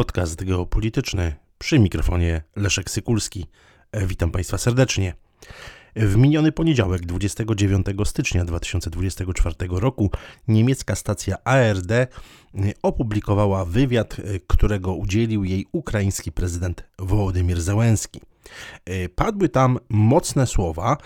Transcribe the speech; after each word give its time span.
Podcast 0.00 0.44
geopolityczny 0.44 1.34
przy 1.58 1.78
mikrofonie 1.78 2.42
Leszek 2.56 2.90
Sykulski. 2.90 3.46
Witam 4.06 4.30
Państwa 4.30 4.58
serdecznie. 4.58 5.14
W 5.96 6.16
miniony 6.16 6.52
poniedziałek, 6.52 7.06
29 7.06 7.86
stycznia 8.04 8.44
2024 8.44 9.54
roku, 9.70 10.10
niemiecka 10.48 10.94
stacja 10.94 11.36
ARD 11.44 11.92
e, 11.92 12.08
opublikowała 12.82 13.64
wywiad, 13.64 14.16
e, 14.18 14.22
którego 14.46 14.94
udzielił 14.94 15.44
jej 15.44 15.66
ukraiński 15.72 16.32
prezydent 16.32 16.84
Wołodymir 16.98 17.60
Zełenski. 17.60 18.20
Padły 19.14 19.48
tam 19.48 19.78
mocne 19.88 20.46
słowa 20.46 20.96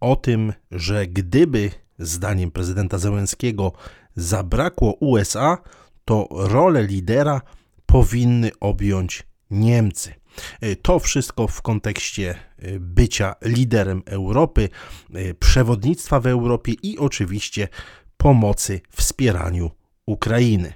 o 0.00 0.16
tym, 0.16 0.52
że 0.70 1.06
gdyby, 1.06 1.70
zdaniem 1.98 2.50
prezydenta 2.50 2.98
Zełenskiego, 2.98 3.72
zabrakło 4.16 4.92
USA, 4.92 5.58
to 6.04 6.28
rolę 6.30 6.82
lidera 6.82 7.40
powinny 7.88 8.50
objąć 8.60 9.22
Niemcy. 9.50 10.14
E, 10.60 10.76
to 10.76 10.98
wszystko 10.98 11.46
w 11.46 11.62
kontekście 11.62 12.34
e, 12.58 12.80
bycia 12.80 13.34
liderem 13.42 14.02
Europy, 14.06 14.68
e, 15.14 15.34
przewodnictwa 15.34 16.20
w 16.20 16.26
Europie 16.26 16.72
i 16.82 16.98
oczywiście 16.98 17.68
pomocy 18.16 18.80
wspieraniu 18.90 19.70
Ukrainy. 20.06 20.72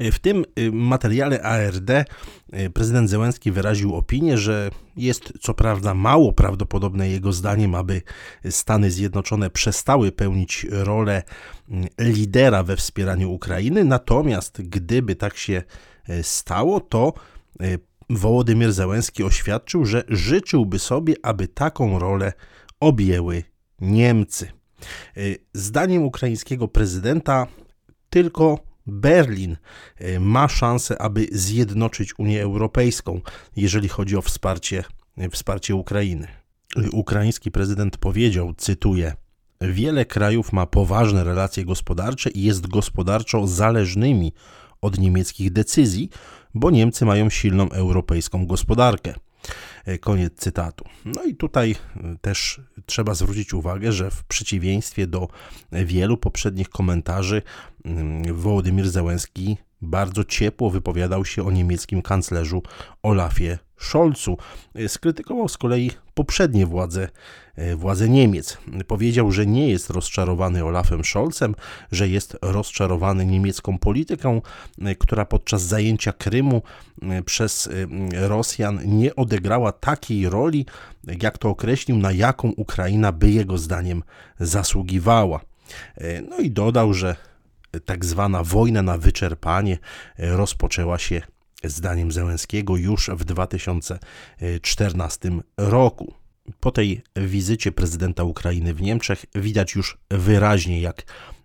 W 0.00 0.18
tym 0.18 0.44
materiale 0.72 1.42
ARD 1.42 1.90
prezydent 2.74 3.10
Zełenski 3.10 3.52
wyraził 3.52 3.94
opinię, 3.94 4.38
że 4.38 4.70
jest 4.96 5.32
co 5.40 5.54
prawda 5.54 5.94
mało 5.94 6.32
prawdopodobne 6.32 7.08
jego 7.08 7.32
zdaniem, 7.32 7.74
aby 7.74 8.02
Stany 8.50 8.90
Zjednoczone 8.90 9.50
przestały 9.50 10.12
pełnić 10.12 10.66
rolę 10.70 11.22
lidera 11.98 12.62
we 12.62 12.76
wspieraniu 12.76 13.32
Ukrainy, 13.32 13.84
natomiast 13.84 14.62
gdyby 14.62 15.16
tak 15.16 15.36
się 15.36 15.62
stało, 16.22 16.80
to 16.80 17.12
Wołodymyr 18.10 18.72
Zełenski 18.72 19.24
oświadczył, 19.24 19.84
że 19.84 20.04
życzyłby 20.08 20.78
sobie, 20.78 21.14
aby 21.22 21.48
taką 21.48 21.98
rolę 21.98 22.32
objęły 22.80 23.42
Niemcy. 23.80 24.48
Zdaniem 25.54 26.02
ukraińskiego 26.02 26.68
prezydenta 26.68 27.46
tylko 28.10 28.67
Berlin 28.88 29.56
e, 29.96 30.20
ma 30.20 30.48
szansę, 30.48 31.02
aby 31.02 31.26
zjednoczyć 31.32 32.18
Unię 32.18 32.42
Europejską, 32.42 33.20
jeżeli 33.56 33.88
chodzi 33.88 34.16
o 34.16 34.22
wsparcie, 34.22 34.84
wsparcie 35.30 35.74
Ukrainy. 35.74 36.28
Ukraiński 36.92 37.50
prezydent 37.50 37.96
powiedział, 37.96 38.54
cytuję: 38.54 39.12
Wiele 39.60 40.04
krajów 40.04 40.52
ma 40.52 40.66
poważne 40.66 41.24
relacje 41.24 41.64
gospodarcze 41.64 42.30
i 42.30 42.42
jest 42.42 42.66
gospodarczo 42.66 43.46
zależnymi 43.46 44.32
od 44.80 44.98
niemieckich 44.98 45.52
decyzji, 45.52 46.10
bo 46.54 46.70
Niemcy 46.70 47.04
mają 47.04 47.30
silną 47.30 47.70
europejską 47.70 48.46
gospodarkę. 48.46 49.14
E, 49.84 49.98
koniec 49.98 50.34
cytatu. 50.34 50.84
No 51.04 51.24
i 51.24 51.34
tutaj 51.34 51.70
e, 51.96 52.16
też 52.20 52.60
trzeba 52.86 53.14
zwrócić 53.14 53.54
uwagę, 53.54 53.92
że 53.92 54.10
w 54.10 54.24
przeciwieństwie 54.24 55.06
do 55.06 55.28
wielu 55.72 56.16
poprzednich 56.16 56.68
komentarzy, 56.68 57.42
mm, 57.84 58.34
Wołodymir 58.34 58.90
Zełenski 58.90 59.56
bardzo 59.82 60.24
ciepło 60.24 60.70
wypowiadał 60.70 61.24
się 61.24 61.46
o 61.46 61.50
niemieckim 61.50 62.02
kanclerzu 62.02 62.62
Olafie 63.02 63.58
Scholzu. 63.78 64.36
Skrytykował 64.88 65.48
z 65.48 65.58
kolei 65.58 65.90
poprzednie 66.14 66.66
władze, 66.66 67.08
e, 67.56 67.76
władze 67.76 68.08
Niemiec. 68.08 68.58
Powiedział, 68.86 69.32
że 69.32 69.46
nie 69.46 69.70
jest 69.70 69.90
rozczarowany 69.90 70.64
Olafem 70.64 71.04
Scholzem, 71.04 71.54
że 71.92 72.08
jest 72.08 72.38
rozczarowany 72.42 73.26
niemiecką 73.26 73.78
polityką, 73.78 74.42
e, 74.82 74.94
która 74.94 75.24
podczas 75.24 75.62
zajęcia 75.62 76.12
Krymu 76.12 76.62
e, 77.02 77.22
przez 77.22 77.68
Rosjan 78.12 78.80
nie 78.84 79.16
odegrała 79.16 79.72
takiej 79.72 80.28
roli, 80.28 80.66
jak 81.22 81.38
to 81.38 81.48
określił, 81.48 81.98
na 81.98 82.12
jaką 82.12 82.48
Ukraina 82.48 83.12
by 83.12 83.30
jego 83.30 83.58
zdaniem 83.58 84.02
zasługiwała. 84.40 85.40
No 86.30 86.38
i 86.38 86.50
dodał, 86.50 86.94
że 86.94 87.16
tak 87.84 88.04
zwana 88.04 88.42
wojna 88.42 88.82
na 88.82 88.98
wyczerpanie 88.98 89.78
rozpoczęła 90.18 90.98
się 90.98 91.22
zdaniem 91.64 92.12
Zełenskiego 92.12 92.76
już 92.76 93.10
w 93.10 93.24
2014 93.24 95.30
roku. 95.56 96.14
Po 96.60 96.70
tej 96.70 97.02
wizycie 97.16 97.72
prezydenta 97.72 98.24
Ukrainy 98.24 98.74
w 98.74 98.82
Niemczech 98.82 99.24
widać 99.34 99.74
już 99.74 99.98
wyraźnie, 100.10 100.80
jak 100.80 101.02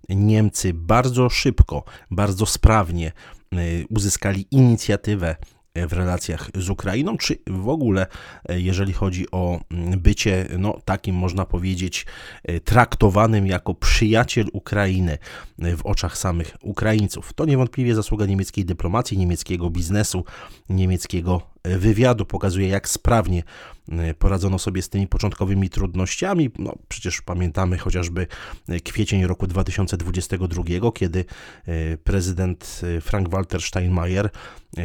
Niemcy 0.09 0.73
bardzo 0.73 1.29
szybko, 1.29 1.83
bardzo 2.11 2.45
sprawnie 2.45 3.11
y, 3.53 3.85
uzyskali 3.89 4.47
inicjatywę 4.51 5.35
w 5.75 5.93
relacjach 5.93 6.49
z 6.55 6.69
Ukrainą, 6.69 7.17
czy 7.17 7.37
w 7.47 7.69
ogóle, 7.69 8.07
e, 8.49 8.59
jeżeli 8.59 8.93
chodzi 8.93 9.31
o 9.31 9.59
mm, 9.71 9.99
bycie, 9.99 10.47
no 10.59 10.79
takim 10.85 11.15
można 11.15 11.45
powiedzieć, 11.45 12.05
e, 12.43 12.59
traktowanym 12.59 13.47
jako 13.47 13.73
przyjaciel 13.73 14.45
Ukrainy 14.53 15.17
e, 15.59 15.77
w 15.77 15.85
oczach 15.85 16.17
samych 16.17 16.57
Ukraińców. 16.61 17.33
To 17.33 17.45
niewątpliwie 17.45 17.95
zasługa 17.95 18.25
niemieckiej 18.25 18.65
dyplomacji, 18.65 19.17
niemieckiego 19.17 19.69
biznesu, 19.69 20.25
niemieckiego 20.69 21.52
wywiadu 21.63 22.25
pokazuje, 22.25 22.67
jak 22.67 22.89
sprawnie 22.89 23.43
e, 23.91 24.13
poradzono 24.13 24.59
sobie 24.59 24.81
z 24.81 24.89
tymi 24.89 25.07
początkowymi 25.07 25.69
trudnościami. 25.69 26.49
No, 26.59 26.75
przecież 26.87 27.21
pamiętamy 27.21 27.77
chociażby 27.77 28.27
e, 28.69 28.79
kwiecień 28.79 29.25
roku 29.25 29.47
2022, 29.47 30.63
kiedy 30.93 31.25
e, 31.65 31.97
prezydent 31.97 32.81
Frank-Walter 33.01 33.61
Steinmeier 33.61 34.29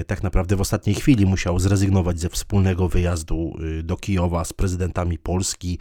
tak 0.07 0.23
naprawdę 0.23 0.57
w 0.57 0.61
ostatniej 0.61 0.97
chwili 0.97 1.27
musiał 1.27 1.59
zrezygnować 1.59 2.21
ze 2.21 2.29
wspólnego 2.29 2.89
wyjazdu 2.89 3.55
do 3.83 3.97
Kijowa 3.97 4.45
z 4.45 4.53
prezydentami 4.53 5.19
Polski, 5.19 5.79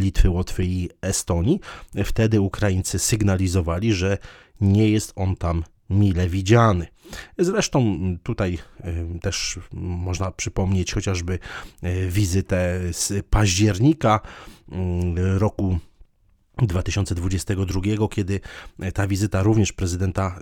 Litwy, 0.00 0.30
Łotwy 0.30 0.64
i 0.64 0.88
Estonii. 1.02 1.60
Wtedy 2.04 2.40
Ukraińcy 2.40 2.98
sygnalizowali, 2.98 3.92
że 3.92 4.18
nie 4.60 4.88
jest 4.88 5.12
on 5.16 5.36
tam 5.36 5.64
mile 5.90 6.28
widziany. 6.28 6.91
Zresztą 7.38 7.98
tutaj 8.22 8.58
też 9.20 9.58
można 9.72 10.30
przypomnieć 10.30 10.94
chociażby 10.94 11.38
e, 11.82 12.06
wizytę 12.06 12.80
z 12.92 13.26
października 13.26 14.20
mm, 14.72 15.38
roku 15.38 15.78
2022, 16.58 17.80
kiedy 18.10 18.40
ta 18.94 19.06
wizyta 19.06 19.42
również 19.42 19.72
prezydenta 19.72 20.38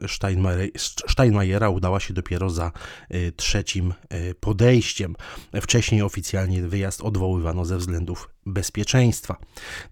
Steinmeiera 1.08 1.68
udała 1.68 2.00
się 2.00 2.14
dopiero 2.14 2.50
za 2.50 2.72
e, 3.08 3.32
trzecim 3.32 3.94
podejściem. 4.40 5.16
Wcześniej 5.62 6.02
oficjalnie 6.02 6.62
wyjazd 6.62 7.00
odwoływano 7.00 7.64
ze 7.64 7.76
względów 7.76 8.28
bezpieczeństwa. 8.46 9.36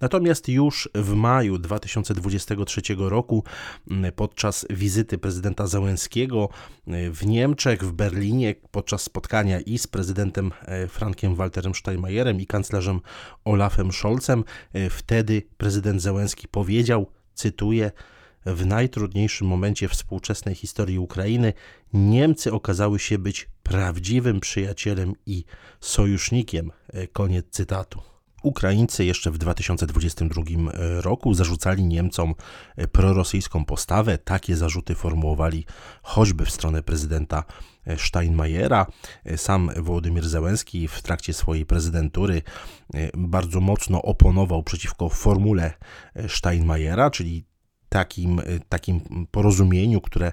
Natomiast 0.01 0.49
już 0.49 0.89
w 0.95 1.15
maju 1.15 1.59
2023 1.59 2.81
roku, 2.99 3.45
podczas 4.17 4.67
wizyty 4.71 5.19
prezydenta 5.19 5.67
Załęskiego 5.67 6.49
w 7.11 7.27
Niemczech, 7.27 7.83
w 7.83 7.93
Berlinie, 7.93 8.55
podczas 8.71 9.03
spotkania 9.03 9.61
i 9.61 9.79
z 9.79 9.87
prezydentem 9.87 10.53
e, 10.63 10.89
Frankiem 10.89 11.35
Walterem 11.35 11.75
Steinmeierem 11.75 12.41
i 12.41 12.47
kanclerzem 12.47 13.01
Olafem 13.45 13.93
Scholzem, 13.93 14.45
e, 14.73 14.91
wtedy 14.91 15.43
prezydent 15.57 16.03
Załęski 16.09 16.49
powiedział, 16.49 17.07
cytuję, 17.35 17.91
w 18.47 18.67
najtrudniejszym 18.67 19.47
momencie 19.47 19.89
współczesnej 19.89 20.55
historii 20.55 20.99
Ukrainy 20.99 21.53
Niemcy 21.93 22.53
okazały 22.53 22.99
się 22.99 23.19
być 23.19 23.49
prawdziwym 23.63 24.41
przyjacielem 24.41 25.15
i 25.27 25.45
sojusznikiem. 25.81 26.73
E, 26.89 27.07
koniec 27.07 27.47
cytatu. 27.51 28.01
Ukraińcy 28.43 29.05
jeszcze 29.05 29.31
w 29.31 29.39
2022 29.39 30.43
e, 30.43 31.01
roku 31.01 31.35
zarzucali 31.35 31.85
Niemcom 31.85 32.35
e, 32.77 32.89
prorosyjską 32.89 33.65
postawę. 33.65 34.19
Takie 34.19 34.57
zarzuty 34.57 34.95
formułowali 34.95 35.67
choćby 36.03 36.45
w 36.45 36.51
stronę 36.51 36.83
prezydenta 36.83 37.45
e, 37.87 37.99
Steinmeiera. 37.99 38.87
Sam 39.37 39.71
Wołodymir 39.77 40.29
Zełenski 40.29 40.89
w 40.89 41.03
trakcie 41.03 41.33
swojej 41.33 41.67
prezydentury 41.67 42.43
bardzo 43.15 43.61
mocno 43.61 44.03
oponował 44.03 44.63
przeciwko 44.63 45.09
formule 45.09 45.73
Steinmeiera, 46.29 47.11
czyli 47.11 47.45
takim, 47.89 48.39
y, 48.39 48.61
takim 48.69 49.01
porozumieniu, 49.31 50.01
które, 50.01 50.33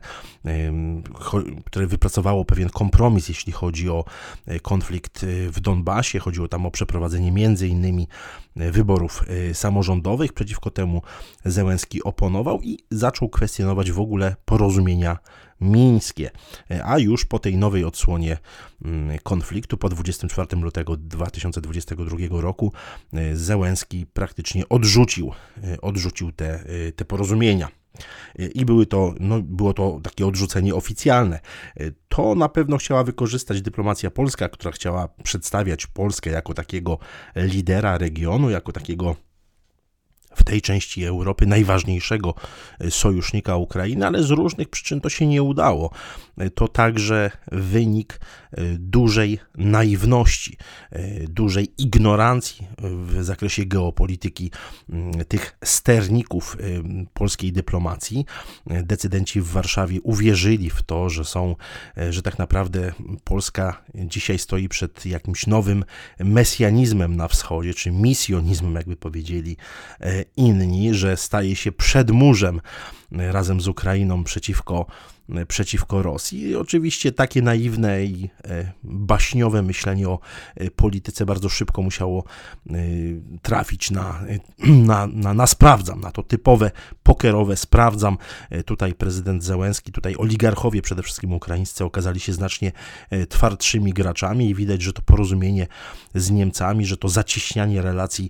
które 1.65 1.87
wypracowało 1.87 2.45
pewien 2.45 2.69
kompromis, 2.69 3.29
jeśli 3.29 3.53
chodzi 3.53 3.89
o 3.89 4.05
y, 4.47 4.59
konflikt 4.59 5.23
y, 5.23 5.51
w 5.51 5.59
Donbasie. 5.59 6.19
Chodziło 6.19 6.47
tam 6.47 6.65
o 6.65 6.71
przeprowadzenie 6.71 7.31
między 7.31 7.67
innymi 7.67 8.07
wyborów 8.55 9.23
samorządowych. 9.53 10.33
Przeciwko 10.33 10.71
temu 10.71 11.01
Zełenski 11.45 12.03
oponował 12.03 12.61
i 12.61 12.79
zaczął 12.91 13.29
kwestionować 13.29 13.91
w 13.91 13.99
ogóle 13.99 14.35
porozumienia 14.45 15.17
mińskie. 15.61 16.31
A 16.83 16.99
już 16.99 17.25
po 17.25 17.39
tej 17.39 17.57
nowej 17.57 17.83
odsłonie 17.83 18.37
mm, 18.85 19.17
konfliktu, 19.23 19.77
po 19.77 19.89
24 19.89 20.57
lutego 20.57 20.97
2022 20.97 22.41
roku, 22.41 22.73
Zełenski 23.33 24.05
praktycznie 24.05 24.69
odrzucił, 24.69 25.31
odrzucił 25.81 26.31
te, 26.31 26.63
te 26.95 27.05
porozumienia. 27.05 27.67
i 28.53 28.65
były 28.65 28.85
to, 28.85 29.13
no, 29.19 29.41
było 29.41 29.73
to 29.73 29.99
takie 30.03 30.27
odrzucenie 30.27 30.75
oficjalne. 30.75 31.39
To 32.09 32.35
na 32.35 32.49
pewno 32.49 32.77
chciała 32.77 33.03
wykorzystać 33.03 33.61
dyplomacja 33.61 34.11
polska, 34.11 34.49
która 34.49 34.71
chciała 34.71 35.07
przedstawiać 35.23 35.87
Polskę 35.87 36.29
jako 36.29 36.53
takiego 36.53 36.97
lidera 37.35 37.97
regionu, 37.97 38.49
jako 38.49 38.71
takiego 38.71 39.15
w 40.35 40.43
tej 40.43 40.61
części 40.61 41.05
Europy 41.05 41.45
najważniejszego 41.45 42.33
e, 42.79 42.91
sojusznika 42.91 43.55
Ukrainy, 43.55 44.07
ale 44.07 44.23
z 44.23 44.29
różnych 44.29 44.69
przyczyn 44.69 45.01
to 45.01 45.09
się 45.09 45.27
nie 45.27 45.43
udało. 45.43 45.91
E, 46.37 46.49
to 46.49 46.67
także 46.67 47.31
wynik 47.51 48.19
e, 48.51 48.61
dużej 48.79 49.39
naiwności, 49.57 50.57
dużej 51.29 51.73
ignorancji 51.77 52.67
w 52.77 53.23
zakresie 53.23 53.65
geopolityki 53.65 54.51
tych 55.27 55.57
sterników 55.63 56.57
polskiej 57.13 57.51
dyplomacji. 57.51 58.25
Decydenci 58.65 59.41
w 59.41 59.47
Warszawie 59.47 60.01
uwierzyli 60.01 60.69
w 60.69 60.83
to, 60.83 61.09
że 61.09 61.25
są, 61.25 61.55
że 62.09 62.21
tak 62.21 62.39
naprawdę 62.39 62.93
Polska 63.23 63.83
dzisiaj 63.95 64.39
stoi 64.39 64.69
przed 64.69 65.05
jakimś 65.05 65.47
nowym 65.47 65.83
mesjanizmem 66.19 67.15
na 67.15 67.27
wschodzie, 67.27 67.73
czy 67.73 67.91
misjonizmem, 67.91 68.75
jakby 68.75 68.95
powiedzieli 68.95 69.57
inni, 70.37 70.93
że 70.93 71.17
staje 71.17 71.55
się 71.55 71.71
przedmurzem 71.71 72.61
razem 73.11 73.61
z 73.61 73.67
Ukrainą 73.67 74.23
przeciwko 74.23 74.85
przeciwko 75.47 76.01
Rosji. 76.01 76.41
I 76.41 76.55
oczywiście 76.55 77.11
takie 77.11 77.41
naiwne 77.41 78.05
i 78.05 78.29
e, 78.43 78.71
baśniowe 78.83 79.61
myślenie 79.61 80.09
o 80.09 80.19
e, 80.55 80.71
polityce 80.71 81.25
bardzo 81.25 81.49
szybko 81.49 81.81
musiało 81.81 82.23
e, 82.69 82.73
trafić 83.41 83.91
na, 83.91 84.21
na, 84.89 85.07
na, 85.07 85.33
na 85.33 85.47
sprawdzam, 85.47 86.01
na 86.01 86.11
to 86.11 86.23
typowe 86.23 86.71
pokerowe 87.03 87.57
sprawdzam. 87.57 88.17
Tutaj 88.65 88.93
prezydent 88.93 89.43
Zełenski, 89.43 89.91
tutaj 89.91 90.15
oligarchowie 90.17 90.81
przede 90.81 91.03
wszystkim 91.03 91.33
ukraińscy 91.33 91.85
okazali 91.85 92.19
się 92.19 92.33
znacznie 92.33 92.71
twardszymi 93.29 93.93
graczami 93.93 94.49
i 94.49 94.55
widać, 94.55 94.81
że 94.81 94.93
to 94.93 95.01
porozumienie 95.01 95.67
z 96.15 96.31
Niemcami, 96.31 96.85
że 96.85 96.97
to 96.97 97.09
zacieśnianie 97.09 97.81
relacji 97.81 98.29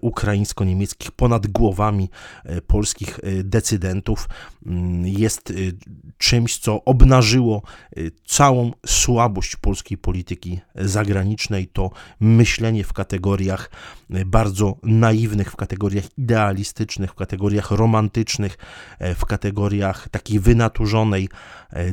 ukraińsko-niemieckich 0.00 1.10
ponad 1.10 1.46
głowami 1.46 2.10
polskich 2.66 3.20
decydentów 3.44 4.28
mm, 4.66 5.06
jest 5.06 5.52
czymś 6.18 6.35
czymś, 6.36 6.58
co 6.58 6.84
obnażyło 6.84 7.62
y, 7.98 8.10
całą 8.26 8.72
słabość 8.86 9.56
polskiej 9.56 9.98
polityki 9.98 10.60
zagranicznej, 10.74 11.66
to 11.66 11.90
myślenie 12.20 12.84
w 12.84 12.92
kategoriach 12.92 13.70
y, 14.14 14.24
bardzo 14.26 14.76
naiwnych, 14.82 15.52
w 15.52 15.56
kategoriach 15.56 16.04
idealistycznych, 16.18 17.10
w 17.10 17.14
kategoriach 17.14 17.70
romantycznych, 17.70 18.58
y, 19.00 19.14
w 19.14 19.24
kategoriach 19.24 20.08
takiej 20.08 20.40
wynaturzonej 20.40 21.28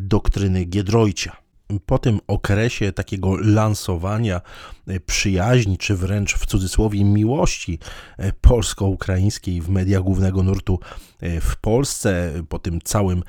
doktryny 0.01 0.65
Giedroycia 0.65 1.42
po 1.85 1.99
tym 1.99 2.19
okresie 2.27 2.91
takiego 2.91 3.37
lansowania 3.37 4.41
e, 4.87 4.99
przyjaźni, 4.99 5.77
czy 5.77 5.95
wręcz 5.95 6.35
w 6.35 6.45
cudzysłowie 6.45 7.03
miłości 7.03 7.79
e, 8.17 8.33
polsko-ukraińskiej 8.33 9.61
w 9.61 9.69
mediach 9.69 10.01
głównego 10.01 10.43
nurtu 10.43 10.79
e, 11.19 11.41
w 11.41 11.57
Polsce, 11.57 12.33
po 12.49 12.59
tym 12.59 12.81
całym 12.81 13.23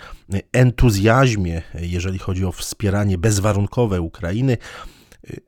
entuzjazmie, 0.52 1.62
jeżeli 1.75 2.19
chodzi 2.19 2.44
o 2.44 2.52
wspieranie 2.52 3.19
bezwarunkowe 3.19 4.00
Ukrainy, 4.00 4.56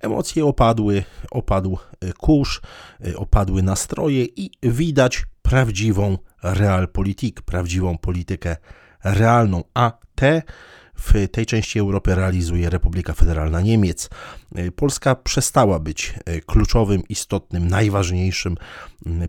emocje 0.00 0.46
opadły, 0.46 1.04
opadł 1.30 1.78
kurz, 2.18 2.60
opadły 3.16 3.62
nastroje 3.62 4.24
i 4.24 4.50
widać 4.62 5.24
prawdziwą 5.42 6.18
realpolitik, 6.42 7.42
prawdziwą 7.42 7.98
politykę 7.98 8.56
realną, 9.04 9.64
a 9.74 9.92
te 10.14 10.42
w 10.96 11.28
tej 11.32 11.46
części 11.46 11.78
Europy 11.78 12.14
realizuje 12.14 12.70
Republika 12.70 13.12
Federalna 13.12 13.60
Niemiec. 13.60 14.08
Polska 14.76 15.14
przestała 15.14 15.78
być 15.78 16.14
kluczowym, 16.46 17.02
istotnym, 17.08 17.68
najważniejszym 17.68 18.56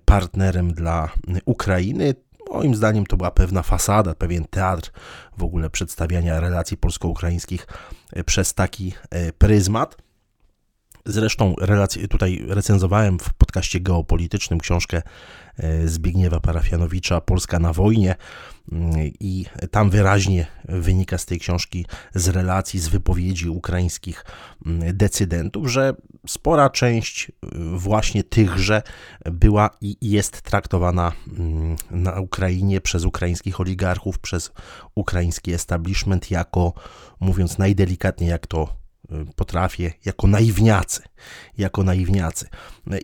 partnerem 0.06 0.74
dla 0.74 1.10
Ukrainy. 1.46 2.16
Moim 2.52 2.75
zdaniem 2.75 3.06
to 3.06 3.18
była 3.18 3.31
pewna 3.31 3.64
fasada, 3.64 4.16
pewien 4.16 4.46
teatr 4.46 4.92
w 5.38 5.44
ogóle 5.44 5.69
przedstawiania 5.69 6.40
relacji 6.40 6.78
polsko-ukraińskich 6.78 7.68
przez 8.25 8.54
taki 8.54 8.94
pryzmat. 9.38 9.98
Zresztą 11.06 11.56
relacje, 11.62 12.08
tutaj 12.08 12.46
recenzowałem 12.48 13.19
w 13.19 13.34
podcaście 13.34 13.80
geopolitycznym 13.80 14.60
książkę 14.60 15.02
e, 15.58 15.88
Zbigniewa 15.88 16.40
Parafianowicza 16.40 17.22
Polska 17.22 17.60
na 17.60 17.74
wojnie 17.74 18.16
i 19.19 19.46
tam 19.72 19.90
wyraźnie 19.90 20.48
wynika 20.66 21.18
z 21.18 21.25
tej 21.25 21.40
książki, 21.40 21.86
z 22.16 22.28
relacji, 22.28 22.80
z 22.80 22.88
wypowiedzi 22.88 23.50
ukraińskich 23.50 24.25
mm, 24.66 24.98
decydentów, 24.98 25.68
że 25.72 25.94
spora 26.28 26.69
część 26.69 27.30
y, 27.30 27.31
właśnie 27.78 28.24
tychże 28.24 28.81
była 29.25 29.69
i 29.81 29.98
jest 30.02 30.42
traktowana 30.42 31.12
mm, 31.28 31.75
na 31.92 32.19
Ukrainie 32.19 32.81
przez 32.81 33.06
ukraińskich 33.06 33.60
oligarchów, 33.60 34.19
przez 34.19 34.52
ukraiński 34.96 35.54
establishment 35.54 36.31
jako, 36.31 36.74
mówiąc 37.19 37.58
najdelikatniej, 37.58 38.30
jak 38.30 38.48
to 38.48 38.87
potrafię 39.36 39.94
jako 40.06 40.27
naiwniacy, 40.27 41.04
jako 41.57 41.83
naiwniacy. 41.83 42.48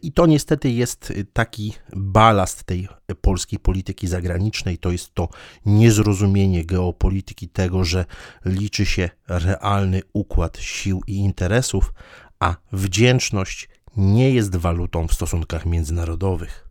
I 0.02 0.12
to 0.12 0.26
niestety 0.26 0.70
jest 0.70 1.14
taki 1.34 1.74
balast 1.96 2.64
tej 2.64 2.88
polskiej 3.22 3.60
polityki 3.60 4.08
zagranicznej, 4.08 4.78
to 4.78 4.92
jest 4.92 5.14
to 5.14 5.30
niezrozumienie 5.66 6.66
geopolityki 6.66 7.50
tego, 7.50 7.86
że 7.86 8.06
liczy 8.46 8.86
się 8.86 9.10
realny 9.28 10.02
układ 10.14 10.58
sił 10.58 11.02
i 11.08 11.16
interesów, 11.16 11.94
a 12.40 12.56
wdzięczność 12.72 13.70
nie 13.98 14.32
jest 14.32 14.56
walutą 14.56 15.08
w 15.08 15.14
stosunkach 15.14 15.66
międzynarodowych. 15.66 16.70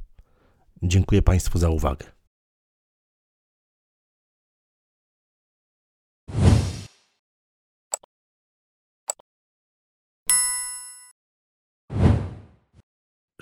Dziękuję 0.83 1.23
Państwu 1.23 1.59
za 1.59 1.69
uwagę. 1.69 2.22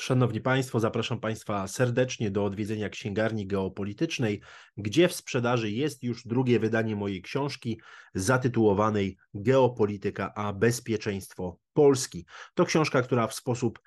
Szanowni 0.00 0.40
Państwo, 0.40 0.80
zapraszam 0.80 1.20
Państwa 1.20 1.68
serdecznie 1.68 2.30
do 2.30 2.44
odwiedzenia 2.44 2.88
księgarni 2.88 3.46
geopolitycznej, 3.46 4.40
gdzie 4.76 5.08
w 5.08 5.14
sprzedaży 5.14 5.70
jest 5.70 6.02
już 6.02 6.26
drugie 6.26 6.60
wydanie 6.60 6.96
mojej 6.96 7.22
książki 7.22 7.80
zatytułowanej 8.14 9.16
Geopolityka 9.34 10.34
a 10.34 10.52
bezpieczeństwo 10.52 11.58
Polski. 11.72 12.26
To 12.54 12.64
książka, 12.64 13.02
która 13.02 13.26
w 13.26 13.34
sposób 13.34 13.80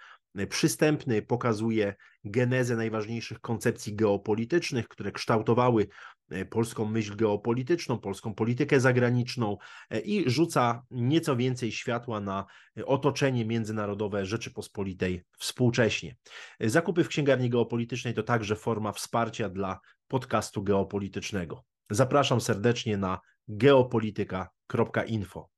przystępny 0.49 1.21
pokazuje 1.21 1.95
genezę 2.23 2.75
najważniejszych 2.75 3.39
koncepcji 3.39 3.95
geopolitycznych, 3.95 4.87
które 4.87 5.11
kształtowały 5.11 5.87
e, 6.29 6.45
polską 6.45 6.85
myśl 6.85 7.15
geopolityczną, 7.15 7.99
polską 7.99 8.33
politykę 8.33 8.79
zagraniczną 8.79 9.57
e, 9.89 9.99
i 9.99 10.29
rzuca 10.29 10.83
nieco 10.91 11.35
więcej 11.35 11.71
światła 11.71 12.19
na 12.19 12.45
otoczenie 12.85 13.45
międzynarodowe 13.45 14.25
Rzeczypospolitej 14.25 15.23
współcześnie. 15.37 16.15
Zakupy 16.59 17.03
w 17.03 17.07
księgarni 17.07 17.49
geopolitycznej 17.49 18.13
to 18.13 18.23
także 18.23 18.55
forma 18.55 18.91
wsparcia 18.91 19.49
dla 19.49 19.79
podcastu 20.07 20.63
geopolitycznego. 20.63 21.63
Zapraszam 21.89 22.41
serdecznie 22.41 22.97
na 22.97 23.19
geopolityka.info. 23.47 25.52